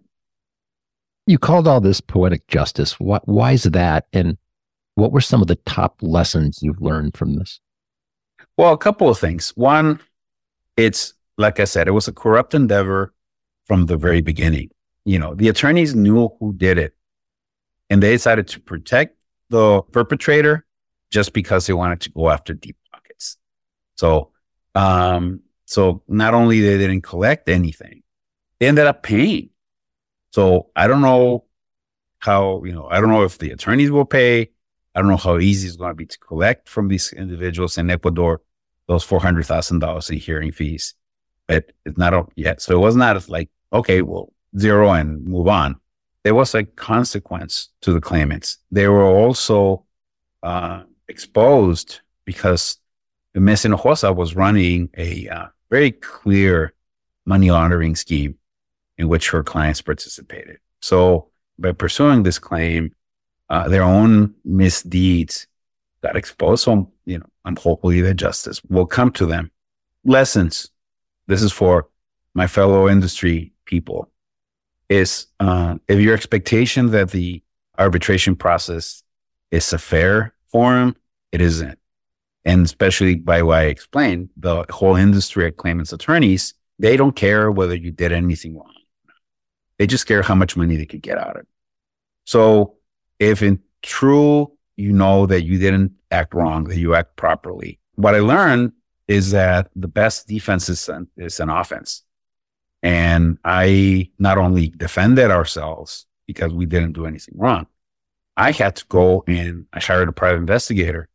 You 1.25 1.37
called 1.37 1.67
all 1.67 1.79
this 1.79 2.01
poetic 2.01 2.47
justice. 2.47 2.99
Why, 2.99 3.19
why 3.23 3.53
is 3.53 3.63
that? 3.63 4.07
And 4.13 4.37
what 4.95 5.11
were 5.11 5.21
some 5.21 5.41
of 5.41 5.47
the 5.47 5.55
top 5.55 5.97
lessons 6.01 6.59
you've 6.61 6.81
learned 6.81 7.15
from 7.15 7.35
this? 7.35 7.59
Well, 8.57 8.73
a 8.73 8.77
couple 8.77 9.09
of 9.09 9.17
things. 9.17 9.51
One, 9.55 10.01
it's 10.75 11.13
like 11.37 11.59
I 11.59 11.63
said, 11.63 11.87
it 11.87 11.91
was 11.91 12.07
a 12.07 12.13
corrupt 12.13 12.53
endeavor 12.53 13.13
from 13.65 13.85
the 13.85 13.95
very 13.95 14.21
beginning. 14.21 14.71
You 15.05 15.19
know, 15.19 15.33
the 15.33 15.47
attorneys 15.47 15.95
knew 15.95 16.29
who 16.39 16.53
did 16.53 16.77
it 16.77 16.93
and 17.89 18.03
they 18.03 18.11
decided 18.11 18.47
to 18.49 18.59
protect 18.59 19.15
the 19.49 19.81
perpetrator 19.83 20.65
just 21.09 21.33
because 21.33 21.67
they 21.67 21.73
wanted 21.73 22.01
to 22.01 22.11
go 22.11 22.29
after 22.29 22.53
deep 22.53 22.77
pockets. 22.91 23.37
So, 23.95 24.31
um, 24.75 25.41
so 25.65 26.03
not 26.07 26.33
only 26.33 26.61
they 26.61 26.77
didn't 26.77 27.01
collect 27.01 27.49
anything, 27.49 28.03
they 28.59 28.67
ended 28.67 28.87
up 28.87 29.03
paying. 29.03 29.49
So 30.31 30.69
I 30.75 30.87
don't 30.87 31.01
know 31.01 31.45
how, 32.19 32.63
you 32.63 32.73
know, 32.73 32.87
I 32.89 32.99
don't 32.99 33.09
know 33.09 33.23
if 33.23 33.37
the 33.37 33.51
attorneys 33.51 33.91
will 33.91 34.05
pay. 34.05 34.51
I 34.93 35.01
don't 35.01 35.09
know 35.09 35.17
how 35.17 35.37
easy 35.37 35.67
it's 35.67 35.77
going 35.77 35.91
to 35.91 35.95
be 35.95 36.05
to 36.05 36.19
collect 36.19 36.67
from 36.67 36.87
these 36.87 37.13
individuals 37.13 37.77
in 37.77 37.89
Ecuador 37.89 38.41
those 38.87 39.03
four 39.03 39.19
hundred 39.19 39.45
thousand 39.45 39.79
dollars 39.79 40.09
in 40.09 40.17
hearing 40.17 40.51
fees, 40.51 40.95
but 41.47 41.71
it's 41.85 41.97
not 41.97 42.31
yet. 42.35 42.59
So 42.59 42.73
it 42.75 42.79
was 42.79 42.95
not 42.95 43.29
like 43.29 43.49
okay, 43.71 44.01
well, 44.01 44.33
zero 44.57 44.91
and 44.91 45.23
move 45.25 45.47
on. 45.47 45.79
There 46.23 46.33
was 46.35 46.55
a 46.55 46.63
consequence 46.63 47.69
to 47.81 47.93
the 47.93 48.01
claimants. 48.01 48.57
They 48.71 48.87
were 48.87 49.05
also 49.05 49.85
uh, 50.41 50.83
exposed 51.09 52.01
because 52.25 52.77
Ms. 53.33 53.63
Hinojosa 53.63 54.15
was 54.15 54.35
running 54.35 54.89
a 54.97 55.27
uh, 55.27 55.47
very 55.69 55.91
clear 55.91 56.73
money 57.25 57.51
laundering 57.51 57.95
scheme 57.95 58.35
in 58.97 59.07
which 59.07 59.29
her 59.29 59.43
clients 59.43 59.81
participated. 59.81 60.57
So 60.81 61.29
by 61.57 61.71
pursuing 61.71 62.23
this 62.23 62.39
claim, 62.39 62.95
uh, 63.49 63.67
their 63.67 63.83
own 63.83 64.35
misdeeds 64.45 65.47
got 66.01 66.15
exposed. 66.15 66.63
So, 66.63 66.91
you 67.05 67.19
know, 67.19 67.25
hopefully 67.57 68.01
that 68.01 68.15
justice 68.15 68.61
will 68.65 68.85
come 68.85 69.11
to 69.13 69.25
them. 69.25 69.51
Lessons. 70.05 70.69
This 71.27 71.41
is 71.43 71.51
for 71.51 71.87
my 72.33 72.47
fellow 72.47 72.89
industry 72.89 73.53
people. 73.65 74.09
Is 74.87 75.27
uh, 75.39 75.75
if 75.87 75.99
your 75.99 76.15
expectation 76.15 76.89
that 76.91 77.11
the 77.11 77.43
arbitration 77.77 78.35
process 78.35 79.03
is 79.51 79.71
a 79.71 79.77
fair 79.77 80.33
forum, 80.51 80.95
it 81.31 81.41
isn't. 81.41 81.77
And 82.45 82.65
especially 82.65 83.15
by 83.15 83.41
what 83.41 83.59
I 83.59 83.63
explained, 83.65 84.29
the 84.37 84.65
whole 84.69 84.95
industry 84.95 85.47
of 85.47 85.57
claimants 85.57 85.93
attorneys, 85.93 86.53
they 86.79 86.97
don't 86.97 87.15
care 87.15 87.51
whether 87.51 87.75
you 87.75 87.91
did 87.91 88.11
anything 88.11 88.57
wrong. 88.57 88.73
They 89.77 89.87
just 89.87 90.07
care 90.07 90.21
how 90.21 90.35
much 90.35 90.57
money 90.57 90.75
they 90.75 90.85
could 90.85 91.01
get 91.01 91.17
out 91.17 91.35
of 91.35 91.41
it. 91.41 91.47
So 92.25 92.75
if 93.19 93.41
in 93.41 93.59
true, 93.81 94.51
you 94.75 94.93
know 94.93 95.25
that 95.25 95.43
you 95.43 95.57
didn't 95.57 95.91
act 96.11 96.33
wrong, 96.33 96.63
that 96.65 96.77
you 96.77 96.95
act 96.95 97.15
properly. 97.17 97.79
What 97.95 98.15
I 98.15 98.19
learned 98.19 98.71
is 99.07 99.31
that 99.31 99.69
the 99.75 99.87
best 99.87 100.27
defense 100.27 100.69
is 100.69 100.87
an, 100.87 101.07
is 101.17 101.39
an 101.39 101.49
offense. 101.49 102.03
And 102.81 103.37
I 103.43 104.09
not 104.19 104.37
only 104.37 104.69
defended 104.69 105.31
ourselves 105.31 106.05
because 106.27 106.53
we 106.53 106.65
didn't 106.65 106.93
do 106.93 107.05
anything 107.05 107.35
wrong, 107.37 107.67
I 108.39 108.53
had 108.53 108.77
to 108.77 108.85
go 108.87 109.25
and 109.27 109.65
I 109.73 109.81
hired 109.81 110.07
a 110.07 110.13
private 110.13 110.37
investigator 110.37 111.09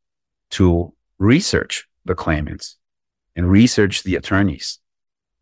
to 0.50 0.92
research 1.18 1.88
the 2.04 2.14
claimants 2.14 2.76
and 3.34 3.50
research 3.50 4.02
the 4.02 4.14
attorneys 4.16 4.78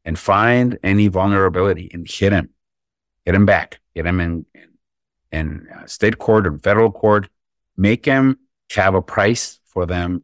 and 0.05 0.17
find 0.17 0.79
any 0.85 1.09
vulnerability 1.09 1.91
and 1.93 2.09
hit 2.09 2.33
him, 2.33 2.51
hit 3.25 3.35
him 3.35 3.47
back, 3.47 3.81
hit 3.97 4.07
him 4.07 4.21
in, 4.21 4.47
in, 4.55 4.69
in 5.33 5.67
uh, 5.77 5.85
state 5.87 6.19
court 6.19 6.47
and 6.47 6.63
federal 6.63 6.93
court, 6.93 7.29
make 7.77 8.05
him 8.05 8.39
have 8.71 8.95
a 8.95 9.03
price 9.03 9.59
for 9.65 9.85
them 9.85 10.23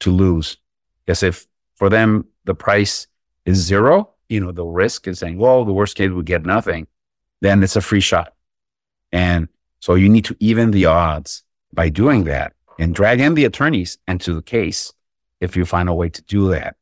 to 0.00 0.10
lose. 0.10 0.56
Because 1.04 1.22
if 1.22 1.46
for 1.76 1.90
them 1.90 2.24
the 2.46 2.54
price 2.54 3.06
is 3.44 3.58
zero, 3.58 4.14
you 4.30 4.40
know, 4.40 4.50
the 4.50 4.64
risk 4.64 5.06
is 5.06 5.18
saying, 5.18 5.36
well, 5.36 5.62
the 5.66 5.74
worst 5.74 5.94
case 5.94 6.10
we 6.10 6.22
get 6.22 6.46
nothing, 6.46 6.86
then 7.42 7.62
it's 7.62 7.76
a 7.76 7.82
free 7.82 8.00
shot. 8.00 8.32
And 9.12 9.48
so 9.80 9.94
you 9.94 10.08
need 10.08 10.26
to 10.26 10.36
even 10.38 10.70
the 10.70 10.86
odds 10.86 11.42
by 11.72 11.88
doing 11.88 12.24
that 12.24 12.52
and 12.78 12.94
drag 12.94 13.20
in 13.20 13.34
the 13.34 13.44
attorneys 13.44 13.98
into 14.06 14.34
the 14.34 14.42
case 14.42 14.92
if 15.40 15.56
you 15.56 15.64
find 15.64 15.88
a 15.88 15.94
way 15.94 16.08
to 16.08 16.22
do 16.22 16.50
that. 16.50 16.76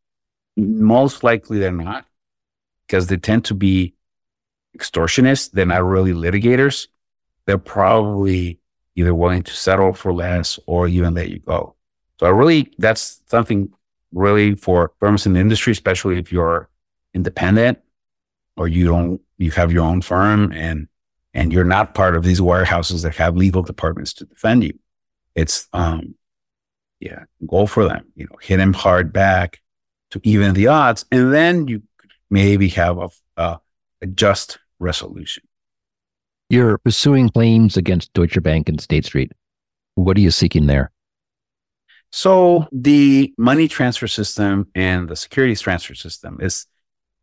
Most 0.56 1.22
likely 1.22 1.58
they're 1.58 1.72
not 1.72 2.04
because 2.86 3.06
they 3.06 3.16
tend 3.16 3.44
to 3.46 3.54
be 3.54 3.94
extortionists. 4.76 5.50
They're 5.52 5.66
not 5.66 5.84
really 5.84 6.12
litigators. 6.12 6.88
They're 7.46 7.58
probably 7.58 8.58
either 8.96 9.14
willing 9.14 9.44
to 9.44 9.52
settle 9.52 9.92
for 9.92 10.12
less 10.12 10.58
or 10.66 10.88
even 10.88 11.14
let 11.14 11.30
you 11.30 11.38
go. 11.38 11.76
So 12.18 12.26
I 12.26 12.30
really, 12.30 12.72
that's 12.78 13.22
something 13.26 13.72
really 14.12 14.56
for 14.56 14.92
firms 14.98 15.26
in 15.26 15.34
the 15.34 15.40
industry, 15.40 15.70
especially 15.70 16.18
if 16.18 16.32
you're 16.32 16.68
independent 17.14 17.78
or 18.56 18.66
you 18.66 18.86
don't, 18.86 19.20
you 19.36 19.52
have 19.52 19.70
your 19.70 19.84
own 19.84 20.02
firm 20.02 20.52
and 20.52 20.88
and 21.34 21.52
you're 21.52 21.64
not 21.64 21.94
part 21.94 22.16
of 22.16 22.24
these 22.24 22.40
warehouses 22.40 23.02
that 23.02 23.16
have 23.16 23.36
legal 23.36 23.62
departments 23.62 24.12
to 24.14 24.24
defend 24.24 24.64
you. 24.64 24.78
It's, 25.34 25.68
um, 25.72 26.14
yeah, 27.00 27.24
go 27.46 27.66
for 27.66 27.84
them, 27.88 28.06
you 28.14 28.24
know, 28.24 28.36
hit 28.40 28.56
them 28.56 28.72
hard 28.72 29.12
back 29.12 29.60
to 30.10 30.20
even 30.24 30.54
the 30.54 30.66
odds. 30.66 31.04
And 31.12 31.32
then 31.32 31.68
you 31.68 31.82
maybe 32.30 32.68
have 32.70 32.98
a, 32.98 33.08
a, 33.36 33.60
a 34.02 34.06
just 34.06 34.58
resolution. 34.78 35.44
You're 36.50 36.78
pursuing 36.78 37.28
claims 37.28 37.76
against 37.76 38.12
Deutsche 38.14 38.42
Bank 38.42 38.68
and 38.68 38.80
State 38.80 39.04
Street. 39.04 39.32
What 39.94 40.16
are 40.16 40.20
you 40.20 40.30
seeking 40.30 40.66
there? 40.66 40.90
So 42.10 42.66
the 42.72 43.34
money 43.36 43.68
transfer 43.68 44.08
system 44.08 44.68
and 44.74 45.08
the 45.08 45.16
securities 45.16 45.60
transfer 45.60 45.94
system 45.94 46.38
is 46.40 46.66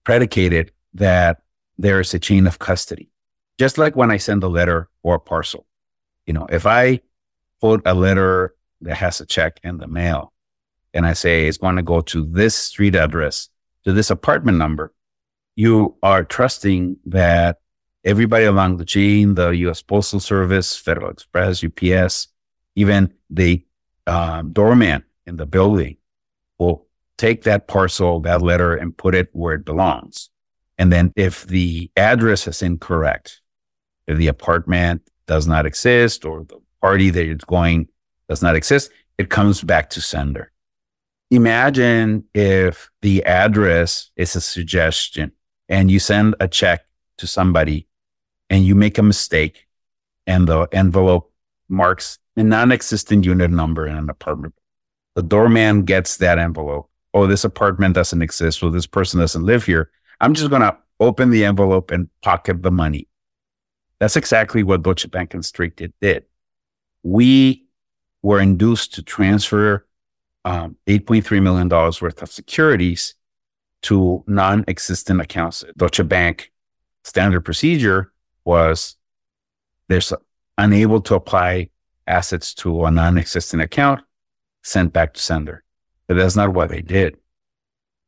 predicated 0.04 0.72
that 0.94 1.42
there 1.78 2.00
is 2.00 2.14
a 2.14 2.20
chain 2.20 2.46
of 2.46 2.60
custody. 2.60 3.10
Just 3.58 3.78
like 3.78 3.96
when 3.96 4.12
I 4.12 4.18
send 4.18 4.44
a 4.44 4.48
letter 4.48 4.90
or 5.04 5.16
a 5.16 5.20
parcel, 5.20 5.66
you 6.26 6.34
know, 6.34 6.46
if 6.50 6.66
I 6.66 7.02
put 7.62 7.82
a 7.86 7.94
letter 7.94 8.56
that 8.82 8.96
has 8.96 9.22
a 9.22 9.26
check 9.26 9.60
in 9.64 9.78
the 9.78 9.88
mail 9.88 10.34
and 10.94 11.06
I 11.06 11.14
say 11.14 11.48
it's 11.48 11.58
going 11.58 11.78
to 11.78 11.84
go 11.84 12.02
to 12.02 12.26
this 12.26 12.56
street 12.56 12.96
address, 12.96 13.50
to 13.86 13.94
this 13.94 14.10
apartment 14.10 14.58
number, 14.58 14.94
you 15.56 15.96
are 16.04 16.24
trusting 16.24 16.98
that 17.06 17.60
everybody 18.04 18.46
along 18.46 18.78
the 18.78 18.86
chain, 18.86 19.36
the 19.36 19.50
US 19.50 19.82
Postal 19.82 20.20
Service, 20.20 20.76
Federal 20.76 21.10
Express, 21.10 21.64
UPS, 21.64 22.28
even 22.76 23.14
the 23.30 23.66
um, 24.06 24.52
doorman 24.52 25.04
in 25.26 25.38
the 25.38 25.46
building 25.46 25.98
will 26.60 26.88
take 27.18 27.44
that 27.44 27.68
parcel, 27.68 28.20
that 28.22 28.42
letter, 28.42 28.76
and 28.76 28.96
put 28.96 29.16
it 29.16 29.30
where 29.32 29.56
it 29.56 29.66
belongs. 29.66 30.30
And 30.78 30.92
then 30.92 31.14
if 31.16 31.48
the 31.48 31.90
address 31.96 32.48
is 32.48 32.62
incorrect, 32.62 33.42
if 34.08 34.18
the 34.18 34.28
apartment 34.28 35.02
does 35.28 35.48
not 35.48 35.66
exist 35.66 36.26
or 36.26 36.44
the 36.44 36.60
party 36.82 37.10
that 37.10 37.26
it's 37.26 37.46
going 37.46 37.88
does 38.30 38.42
not 38.42 38.56
exist, 38.56 38.92
it 39.18 39.30
comes 39.30 39.62
back 39.62 39.90
to 39.92 40.02
sender. 40.02 40.52
Imagine 41.32 42.26
if 42.34 42.90
the 43.02 43.24
address 43.24 44.12
is 44.16 44.36
a 44.36 44.42
suggestion 44.42 45.32
and 45.68 45.90
you 45.90 46.00
send 46.00 46.36
a 46.40 46.48
check 46.48 46.86
to 47.18 47.28
somebody 47.28 47.88
and 48.50 48.66
you 48.66 48.76
make 48.76 48.98
a 48.98 49.04
mistake 49.04 49.66
and 50.28 50.48
the 50.48 50.68
envelope 50.72 51.32
marks 51.68 52.20
a 52.36 52.44
non 52.44 52.72
existent 52.72 53.26
unit 53.26 53.50
number 53.50 53.88
in 53.88 53.96
an 53.96 54.10
apartment. 54.10 54.54
The 55.16 55.24
doorman 55.24 55.84
gets 55.84 56.18
that 56.18 56.38
envelope 56.38 56.90
oh, 57.16 57.26
this 57.26 57.46
apartment 57.46 57.96
doesn't 57.96 58.22
exist, 58.22 58.62
Well, 58.62 58.72
this 58.72 58.86
person 58.86 59.20
doesn't 59.20 59.46
live 59.46 59.64
here. 59.64 59.90
I'm 60.20 60.34
just 60.34 60.50
going 60.50 60.62
to 60.62 60.78
open 61.00 61.32
the 61.32 61.46
envelope 61.46 61.90
and 61.90 62.10
pocket 62.22 62.62
the 62.62 62.72
money. 62.72 63.08
That's 64.00 64.16
exactly 64.16 64.64
what 64.64 64.84
Deutsche 64.84 65.10
Bank 65.10 65.36
Street 65.44 65.82
did. 66.02 66.26
We 67.04 67.66
were 68.22 68.40
induced 68.40 68.94
to 68.96 69.04
transfer 69.04 69.86
um, 70.44 70.78
$8.3 70.88 71.42
million 71.42 71.70
worth 71.70 72.22
of 72.22 72.32
securities 72.32 73.16
to 73.84 74.24
non 74.28 74.66
existent 74.68 75.22
accounts. 75.22 75.64
Deutsche 75.78 76.08
Bank 76.08 76.52
standard 77.04 77.42
procedure 77.42 78.12
was 78.44 78.96
they're 79.88 80.02
unable 80.58 81.02
to 81.02 81.16
apply 81.16 81.70
assets 82.08 82.54
to 82.56 82.86
a 82.86 82.92
non 82.92 83.18
existent 83.18 83.62
account, 83.62 84.02
sent 84.64 84.94
back 84.94 85.14
to 85.14 85.22
sender. 85.22 85.64
But 86.08 86.18
that's 86.18 86.36
not 86.36 86.54
what 86.54 86.70
they 86.70 86.82
did. 86.82 87.18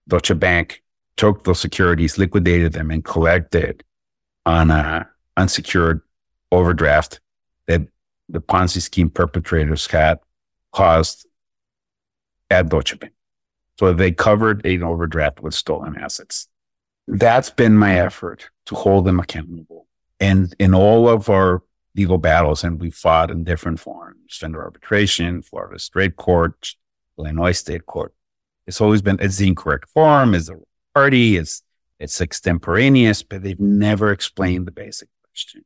Deutsche 0.07 0.37
Bank 0.39 0.83
took 1.15 1.43
those 1.43 1.59
securities, 1.59 2.17
liquidated 2.17 2.73
them, 2.73 2.91
and 2.91 3.03
collected 3.03 3.83
on 4.45 4.71
a 4.71 5.09
unsecured 5.37 6.01
overdraft 6.51 7.21
that 7.67 7.81
the 8.27 8.41
Ponzi 8.41 8.81
scheme 8.81 9.09
perpetrators 9.09 9.87
had 9.87 10.19
caused 10.73 11.25
at 12.49 12.69
Deutsche 12.69 12.99
Bank. 12.99 13.13
So 13.79 13.93
they 13.93 14.11
covered 14.11 14.65
an 14.65 14.83
overdraft 14.83 15.41
with 15.41 15.53
stolen 15.53 15.95
assets. 15.97 16.47
That's 17.07 17.49
been 17.49 17.77
my 17.77 17.97
effort 17.97 18.49
to 18.65 18.75
hold 18.75 19.05
them 19.05 19.19
accountable. 19.19 19.87
And 20.19 20.53
in 20.59 20.73
all 20.73 21.07
of 21.07 21.29
our 21.29 21.63
legal 21.95 22.17
battles, 22.17 22.63
and 22.63 22.79
we 22.79 22.89
fought 22.89 23.31
in 23.31 23.43
different 23.43 23.79
forms, 23.79 24.37
federal 24.37 24.63
arbitration, 24.63 25.41
Florida 25.41 25.79
State 25.79 26.15
Court, 26.15 26.75
Illinois 27.17 27.51
State 27.51 27.85
Court. 27.85 28.13
It's 28.65 28.81
always 28.81 29.01
been, 29.01 29.17
it's 29.19 29.37
the 29.37 29.47
incorrect 29.47 29.89
form, 29.89 30.33
is 30.33 30.47
the 30.47 30.61
party, 30.93 31.37
it's, 31.37 31.63
it's 31.99 32.19
extemporaneous, 32.19 33.23
but 33.23 33.41
they've 33.41 33.59
never 33.59 34.11
explained 34.11 34.67
the 34.67 34.71
basic 34.71 35.09
question, 35.37 35.63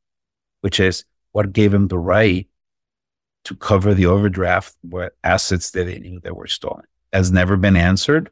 which 0.61 0.79
is 0.79 1.05
what 1.31 1.53
gave 1.53 1.73
him 1.73 1.87
the 1.87 1.97
right 1.97 2.47
to 3.45 3.55
cover 3.55 3.93
the 3.93 4.05
overdraft 4.05 4.75
with 4.83 5.13
assets 5.23 5.71
that 5.71 5.85
they 5.85 5.97
knew 5.97 6.19
that 6.19 6.35
were 6.35 6.47
stolen 6.47 6.83
has 7.13 7.31
never 7.31 7.55
been 7.55 7.77
answered. 7.77 8.29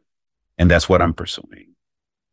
And 0.57 0.69
that's 0.69 0.89
what 0.89 1.01
I'm 1.01 1.13
pursuing. 1.13 1.75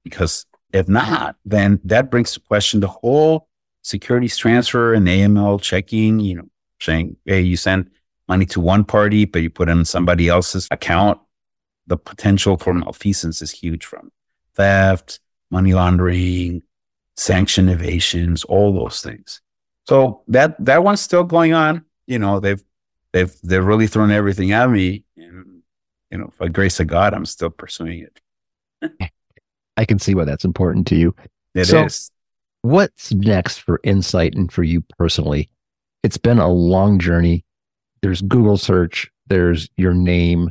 Because 0.02 0.44
if 0.72 0.88
not, 0.88 1.36
then 1.44 1.80
that 1.84 2.10
brings 2.10 2.32
to 2.32 2.40
question 2.40 2.80
the 2.80 2.88
whole 2.88 3.48
securities 3.82 4.36
transfer 4.36 4.92
and 4.92 5.06
AML 5.06 5.62
checking, 5.62 6.18
you 6.18 6.36
know, 6.36 6.48
saying, 6.80 7.16
hey, 7.24 7.40
you 7.40 7.56
sent 7.56 7.88
money 8.28 8.46
to 8.46 8.60
one 8.60 8.84
party, 8.84 9.24
but 9.24 9.42
you 9.42 9.50
put 9.50 9.68
it 9.68 9.72
in 9.72 9.84
somebody 9.84 10.28
else's 10.28 10.66
account. 10.72 11.20
The 11.86 11.96
potential 11.96 12.56
for 12.56 12.74
malfeasance 12.74 13.40
is 13.40 13.52
huge 13.52 13.84
from 13.84 14.10
theft, 14.54 15.20
money 15.50 15.74
laundering, 15.74 16.62
sanction 17.16 17.68
evasions, 17.68 18.44
all 18.44 18.72
those 18.72 19.02
things. 19.02 19.40
So 19.86 20.22
that 20.28 20.56
that 20.64 20.82
one's 20.82 21.00
still 21.00 21.24
going 21.24 21.52
on. 21.52 21.84
You 22.06 22.18
know, 22.18 22.40
they've 22.40 22.62
they've 23.12 23.32
they've 23.42 23.64
really 23.64 23.86
thrown 23.86 24.10
everything 24.10 24.52
at 24.52 24.70
me, 24.70 25.04
and 25.16 25.62
you 26.10 26.18
know, 26.18 26.32
by 26.38 26.48
grace 26.48 26.80
of 26.80 26.86
God, 26.86 27.14
I'm 27.14 27.26
still 27.26 27.50
pursuing 27.50 28.06
it. 28.80 29.10
I 29.76 29.84
can 29.84 29.98
see 29.98 30.14
why 30.14 30.24
that's 30.24 30.44
important 30.44 30.86
to 30.88 30.96
you. 30.96 31.14
It 31.54 31.66
so, 31.66 31.84
is. 31.84 32.10
What's 32.62 33.12
next 33.12 33.58
for 33.58 33.80
Insight 33.84 34.34
and 34.34 34.50
for 34.50 34.62
you 34.62 34.82
personally? 34.98 35.48
It's 36.02 36.18
been 36.18 36.38
a 36.38 36.48
long 36.48 36.98
journey. 36.98 37.44
There's 38.02 38.22
Google 38.22 38.56
search, 38.56 39.10
there's 39.26 39.68
your 39.76 39.94
name, 39.94 40.50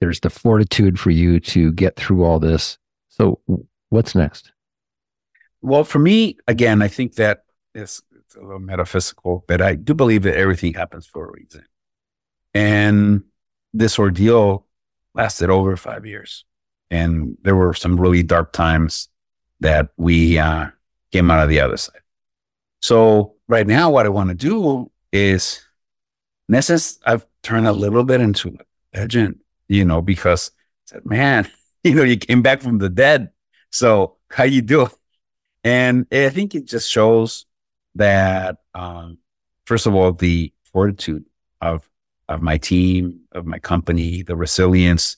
there's 0.00 0.20
the 0.20 0.30
fortitude 0.30 0.98
for 0.98 1.10
you 1.10 1.40
to 1.40 1.72
get 1.72 1.96
through 1.96 2.24
all 2.24 2.38
this. 2.38 2.78
So, 3.08 3.40
what's 3.88 4.14
next? 4.14 4.52
Well, 5.60 5.84
for 5.84 5.98
me, 5.98 6.38
again, 6.46 6.82
I 6.82 6.88
think 6.88 7.14
that 7.14 7.44
it's 7.74 8.02
a 8.36 8.40
little 8.40 8.58
metaphysical, 8.58 9.44
but 9.48 9.60
I 9.60 9.74
do 9.74 9.94
believe 9.94 10.22
that 10.22 10.36
everything 10.36 10.74
happens 10.74 11.06
for 11.06 11.28
a 11.28 11.32
reason. 11.32 11.64
And 12.54 13.24
this 13.72 13.98
ordeal 13.98 14.66
lasted 15.14 15.50
over 15.50 15.76
five 15.76 16.06
years. 16.06 16.44
And 16.90 17.36
there 17.42 17.56
were 17.56 17.74
some 17.74 18.00
really 18.00 18.22
dark 18.22 18.52
times 18.52 19.08
that 19.60 19.90
we 19.96 20.38
uh, 20.38 20.68
came 21.12 21.30
out 21.30 21.42
of 21.42 21.48
the 21.48 21.60
other 21.60 21.76
side. 21.76 22.00
So 22.80 23.34
right 23.48 23.66
now, 23.66 23.90
what 23.90 24.06
I 24.06 24.10
want 24.10 24.30
to 24.30 24.34
do 24.34 24.90
is, 25.12 25.62
in 26.48 26.54
essence, 26.54 26.98
I've 27.04 27.26
turned 27.42 27.66
a 27.66 27.72
little 27.72 28.04
bit 28.04 28.20
into 28.20 28.56
a 28.94 28.98
legend, 28.98 29.40
you 29.68 29.84
know, 29.84 30.00
because 30.00 30.50
I 30.56 30.94
said, 30.94 31.06
man, 31.06 31.48
you 31.84 31.94
know, 31.94 32.04
you 32.04 32.16
came 32.16 32.42
back 32.42 32.62
from 32.62 32.78
the 32.78 32.88
dead. 32.88 33.30
So 33.70 34.16
how 34.30 34.44
you 34.44 34.62
do? 34.62 34.88
And 35.64 36.06
I 36.12 36.30
think 36.30 36.54
it 36.54 36.66
just 36.66 36.90
shows 36.90 37.46
that, 37.94 38.58
um, 38.74 39.18
first 39.64 39.86
of 39.86 39.94
all, 39.94 40.12
the 40.12 40.52
fortitude 40.72 41.24
of 41.60 41.88
of 42.28 42.42
my 42.42 42.58
team, 42.58 43.20
of 43.32 43.46
my 43.46 43.58
company, 43.58 44.22
the 44.22 44.36
resilience. 44.36 45.16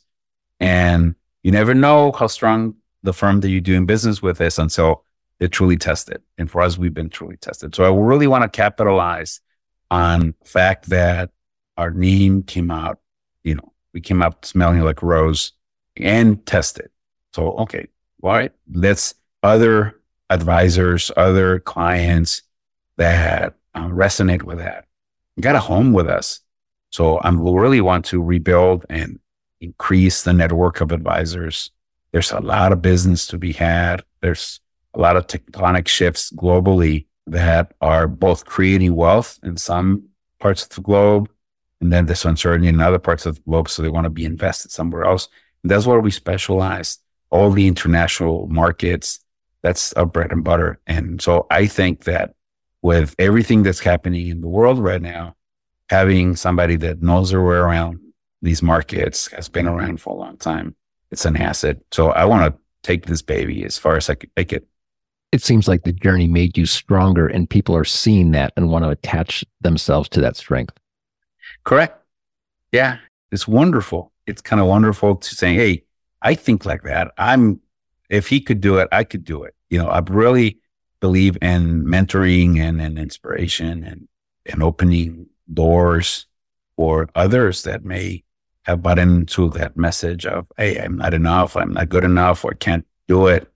And 0.61 1.16
you 1.42 1.50
never 1.50 1.74
know 1.74 2.12
how 2.12 2.29
strong 2.29 2.76
the 3.03 3.12
firm 3.12 3.40
that 3.40 3.48
you're 3.48 3.61
doing 3.61 3.87
business 3.87 4.22
with 4.22 4.40
is 4.40 4.59
until 4.59 5.05
they're 5.38 5.48
truly 5.48 5.76
tested. 5.76 6.22
And 6.38 6.50
for 6.50 6.61
us, 6.61 6.79
we've 6.79 6.94
been 6.94 7.11
truly 7.11 7.37
tested. 7.37 7.74
So 7.74 7.85
I 7.85 7.96
really 7.96 8.26
want 8.26 8.42
to 8.44 8.48
capitalize 8.48 9.40
on 9.90 10.35
the 10.40 10.48
fact 10.48 10.90
that 10.90 11.31
our 11.76 11.90
name 11.90 12.42
came 12.42 12.70
out, 12.70 13.00
you 13.42 13.55
know, 13.55 13.72
we 13.92 14.00
came 14.00 14.22
out 14.22 14.44
smelling 14.44 14.81
like 14.83 15.03
rose 15.03 15.53
and 15.96 16.44
tested. 16.46 16.90
So, 17.33 17.53
okay, 17.53 17.88
all 18.22 18.33
right, 18.33 18.53
let's 18.70 19.14
other 19.42 20.00
advisors, 20.31 21.11
other 21.16 21.59
clients 21.59 22.43
that 22.97 23.55
um, 23.75 23.93
resonate 23.93 24.43
with 24.43 24.59
that 24.59 24.87
got 25.40 25.57
a 25.57 25.61
home 25.61 25.93
with 25.93 26.07
us 26.07 26.40
so 26.90 27.19
I 27.19 27.31
really 27.31 27.81
want 27.81 28.05
to 28.07 28.23
rebuild 28.23 28.85
and 28.88 29.21
increase 29.61 30.23
the 30.23 30.33
network 30.33 30.81
of 30.81 30.93
advisors. 30.93 31.71
There's 32.12 32.33
a 32.33 32.40
lot 32.40 32.73
of 32.73 32.83
business 32.83 33.27
to 33.29 33.38
be 33.38 33.53
had. 33.53 34.03
There's 34.21 34.61
a 34.95 35.01
lot 35.01 35.16
of 35.16 35.29
tectonic 35.29 35.87
shifts 35.87 36.33
globally 36.33 37.07
that 37.29 37.73
are 37.81 38.09
both 38.09 38.45
creating 38.45 38.97
wealth 38.97 39.38
in 39.45 39.57
some 39.57 40.09
parts 40.40 40.64
of 40.64 40.71
the 40.71 40.81
globe. 40.81 41.31
And 41.81 41.93
then 41.93 42.07
there's 42.07 42.25
uncertainty 42.25 42.69
in 42.69 42.81
other 42.81 42.99
parts 42.99 43.25
of 43.25 43.37
the 43.37 43.43
globe. 43.43 43.69
So 43.69 43.83
they 43.83 43.88
want 43.88 44.05
to 44.05 44.11
be 44.11 44.25
invested 44.25 44.73
somewhere 44.73 45.05
else. 45.05 45.29
And 45.62 45.71
that's 45.71 45.87
where 45.87 46.01
we 46.01 46.11
specialize. 46.11 46.99
All 47.31 47.53
the 47.53 47.69
international 47.69 48.49
markets, 48.49 49.21
that's 49.62 49.92
our 49.94 50.07
bread 50.07 50.33
and 50.33 50.44
butter. 50.44 50.79
And 50.87 51.20
so 51.20 51.46
I 51.51 51.66
think 51.66 52.05
that 52.05 52.35
with 52.83 53.14
everything 53.18 53.62
that's 53.62 53.81
happening 53.81 54.29
in 54.29 54.40
the 54.40 54.49
world 54.49 54.79
right 54.79 55.03
now, 55.03 55.37
having 55.88 56.37
somebody 56.37 56.77
that 56.77 57.03
knows 57.03 57.31
their 57.31 57.42
way 57.42 57.57
around 57.57 58.01
these 58.42 58.62
markets 58.62 59.31
has 59.33 59.49
been 59.49 59.66
around 59.66 60.01
for 60.01 60.14
a 60.14 60.18
long 60.18 60.37
time. 60.38 60.75
It's 61.11 61.25
an 61.25 61.37
asset. 61.37 61.79
So 61.90 62.11
I 62.11 62.25
want 62.25 62.55
to 62.55 62.61
take 62.83 63.07
this 63.07 63.23
baby 63.23 63.64
as 63.64 63.77
far 63.77 63.96
as 63.96 64.09
I 64.09 64.14
could 64.14 64.35
take 64.37 64.53
it. 64.53 64.66
It 65.33 65.42
seems 65.42 65.68
like 65.68 65.83
the 65.83 65.92
journey 65.92 66.27
made 66.27 66.57
you 66.57 66.66
stronger 66.66 67.27
and 67.27 67.49
people 67.49 67.77
are 67.77 67.85
seeing 67.85 68.33
that 68.33 68.53
and 68.57 68.70
want 68.70 68.85
to 68.85 68.90
attach 68.90 69.44
themselves 69.61 70.09
to 70.11 70.20
that 70.23 70.37
strength. 70.37 70.77
Correct. 71.64 71.99
Yeah. 72.73 72.99
It's 73.31 73.46
wonderful. 73.46 74.12
It's 74.27 74.40
kind 74.40 74.61
of 74.61 74.66
wonderful 74.66 75.16
to 75.16 75.35
say, 75.35 75.55
Hey, 75.55 75.85
I 76.23 76.35
think 76.35 76.64
like 76.64 76.83
that. 76.83 77.12
I'm, 77.18 77.61
if 78.11 78.27
he 78.27 78.40
could 78.40 78.61
do 78.61 78.77
it, 78.77 78.88
I 78.92 79.05
could 79.05 79.25
do 79.25 79.44
it. 79.44 79.55
You 79.70 79.79
know, 79.79 79.88
I 79.88 80.01
really 80.01 80.59
believe 81.01 81.38
in 81.40 81.85
mentoring 81.85 82.59
and, 82.59 82.81
and 82.81 82.99
inspiration 82.99 83.85
and, 83.85 84.09
and 84.46 84.62
opening 84.62 85.27
doors 85.53 86.27
for 86.77 87.09
others 87.14 87.62
that 87.62 87.85
may 87.85 88.25
have 88.64 88.83
bought 88.83 88.99
into 88.99 89.49
that 89.51 89.77
message 89.77 90.27
of, 90.27 90.46
hey, 90.57 90.79
I'm 90.79 90.99
not 90.99 91.14
enough, 91.14 91.57
I'm 91.57 91.73
not 91.73 91.88
good 91.88 92.05
enough, 92.05 92.44
or 92.44 92.53
can't 92.53 92.87
do 93.09 93.27
it. 93.29 93.51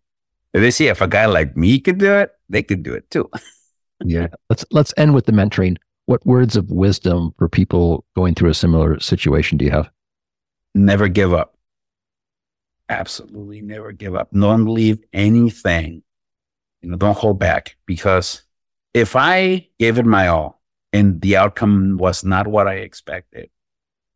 If 0.55 0.61
they 0.61 0.71
see 0.71 0.87
if 0.87 1.01
a 1.01 1.09
guy 1.09 1.27
like 1.27 1.57
me 1.57 1.81
could 1.81 1.99
do 1.99 2.13
it, 2.15 2.31
they 2.49 2.63
could 2.63 2.83
do 2.83 2.95
it 2.95 3.11
too. 3.11 3.29
yeah. 4.05 4.29
Let's 4.49 4.65
let's 4.71 4.95
end 4.97 5.15
with 5.15 5.27
the 5.27 5.33
mentoring. 5.33 5.77
What 6.07 6.25
words 6.25 6.57
of 6.57 6.71
wisdom 6.71 7.35
for 7.39 7.49
people 7.49 8.05
going 8.15 8.35
through 8.35 8.51
a 8.51 8.55
similar 8.55 9.01
situation 9.01 9.59
do 9.59 9.65
you 9.65 9.71
have? 9.73 9.91
Never 10.75 11.09
give 11.09 11.33
up. 11.33 11.57
Absolutely 12.89 13.61
never 13.63 13.93
give 13.93 14.15
up. 14.15 14.31
Don't 14.33 14.67
leave 14.67 15.03
anything. 15.13 16.03
You 16.83 16.91
know, 16.91 16.97
don't 16.97 17.17
hold 17.17 17.39
back 17.39 17.77
because 17.87 18.43
if 18.93 19.17
I 19.17 19.69
gave 19.79 19.99
it 19.99 20.07
my 20.07 20.29
all, 20.29 20.61
and 20.95 21.21
the 21.21 21.37
outcome 21.37 21.97
was 21.99 22.25
not 22.25 22.47
what 22.47 22.69
I 22.69 22.75
expected. 22.75 23.51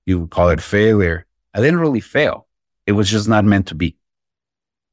You 0.07 0.21
would 0.21 0.31
call 0.31 0.51
it 0.51 0.63
failure. 0.63 1.27
I 1.53 1.61
didn't 1.61 1.81
really 1.81 2.01
fail. 2.01 2.47
It 2.87 2.93
was 2.93 3.11
just 3.11 3.29
not 3.29 3.45
meant 3.45 3.67
to 3.67 3.75
be 3.75 3.97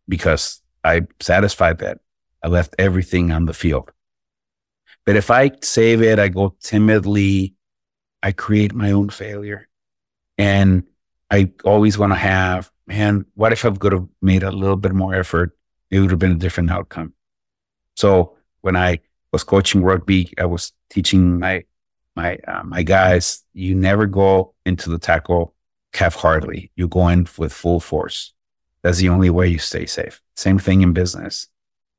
because 0.10 0.64
I 0.84 1.04
satisfied 1.20 1.78
that 1.80 2.00
I 2.42 2.48
left 2.48 2.74
everything 2.80 3.32
on 3.32 3.46
the 3.46 3.54
field. 3.54 3.92
But 5.06 5.16
if 5.16 5.30
I 5.30 5.52
save 5.62 6.02
it, 6.02 6.18
I 6.18 6.28
go 6.28 6.56
timidly, 6.60 7.54
I 8.24 8.32
create 8.32 8.74
my 8.74 8.92
own 8.92 9.10
failure. 9.10 9.68
And 10.40 10.86
I 11.30 11.52
always 11.64 12.00
want 12.00 12.14
to 12.14 12.18
have 12.18 12.72
man, 12.88 13.26
what 13.36 13.52
if 13.52 13.66
I 13.66 13.72
could 13.72 13.94
have 13.94 14.08
made 14.22 14.44
a 14.44 14.52
little 14.52 14.76
bit 14.76 14.94
more 14.94 15.16
effort? 15.16 15.58
It 15.90 16.00
would 16.00 16.12
have 16.12 16.20
been 16.20 16.32
a 16.32 16.36
different 16.36 16.72
outcome. 16.72 17.14
So 17.96 18.36
when 18.62 18.76
I 18.76 19.00
was 19.32 19.44
coaching 19.44 19.84
rugby, 19.84 20.34
I 20.38 20.46
was 20.46 20.74
teaching 20.90 21.40
my 21.40 21.66
my 22.16 22.38
uh, 22.48 22.64
my 22.64 22.84
guys. 22.84 23.44
You 23.54 23.76
never 23.76 24.06
go 24.06 24.54
into 24.66 24.90
the 24.90 25.00
tackle 25.00 25.54
half-heartedly. 25.94 26.72
You 26.76 26.88
go 26.88 27.08
in 27.08 27.28
with 27.38 27.54
full 27.54 27.80
force. 27.80 28.34
That's 28.82 28.98
the 28.98 29.10
only 29.10 29.30
way 29.30 29.48
you 29.48 29.60
stay 29.60 29.86
safe. 29.86 30.22
Same 30.36 30.60
thing 30.60 30.82
in 30.82 30.94
business. 30.94 31.48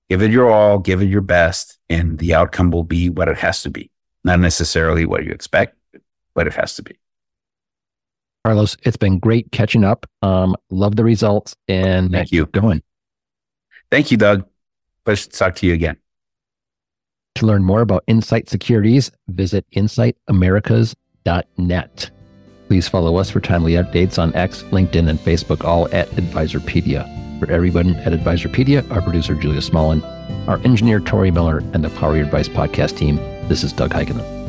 Give 0.09 0.23
it 0.23 0.31
your 0.31 0.51
all, 0.51 0.79
give 0.79 1.03
it 1.03 1.09
your 1.09 1.21
best, 1.21 1.79
and 1.89 2.19
the 2.19 2.35
outcome 2.35 2.71
will 2.71 2.85
be 2.85 3.09
what 3.11 3.29
it 3.29 3.39
has 3.39 3.63
to 3.63 3.71
be. 3.71 3.91
Not 4.23 4.39
necessarily 4.39 5.05
what 5.05 5.25
you 5.25 5.33
expect, 5.33 5.77
but 6.35 6.47
it 6.47 6.55
has 6.55 6.77
to 6.77 6.83
be. 6.83 6.99
Carlos, 8.47 8.77
it's 8.85 8.97
been 8.97 9.19
great 9.19 9.51
catching 9.51 9.83
up. 9.83 10.09
Um, 10.23 10.55
love 10.71 10.95
the 10.95 11.03
results 11.03 11.57
and 11.67 12.13
thank 12.13 12.31
you. 12.31 12.47
Going. 12.47 12.81
Thank 13.91 14.13
you, 14.13 14.17
Doug. 14.17 14.47
Pleasure 15.05 15.29
to 15.29 15.37
talk 15.37 15.57
to 15.57 15.67
you 15.67 15.75
again. 15.75 15.97
To 17.35 17.47
learn 17.47 17.65
more 17.65 17.81
about 17.81 18.05
Insight 18.07 18.49
Securities, 18.49 19.11
visit 19.27 19.67
insightamericas.net. 19.75 22.11
Please 22.69 22.87
follow 22.87 23.17
us 23.17 23.31
for 23.31 23.41
timely 23.41 23.73
updates 23.73 24.17
on 24.17 24.33
X, 24.37 24.63
LinkedIn, 24.71 25.11
and 25.11 25.19
Facebook, 25.19 25.65
all 25.65 25.93
at 25.93 26.09
Advisorpedia. 26.11 27.05
For 27.41 27.51
everyone 27.51 27.97
at 27.97 28.13
Advisorpedia, 28.13 28.89
our 28.93 29.03
producer, 29.03 29.35
Julia 29.35 29.61
Smolin, 29.61 30.05
our 30.47 30.59
engineer, 30.59 31.01
Tori 31.01 31.33
Miller, 31.33 31.59
and 31.75 31.83
the 31.83 31.91
Power 31.91 32.15
Your 32.15 32.27
Advice 32.27 32.49
podcast 32.49 32.97
team, 32.97 33.17
this 33.49 33.65
is 33.65 33.73
Doug 33.73 33.91
Heikkinen. 33.91 34.46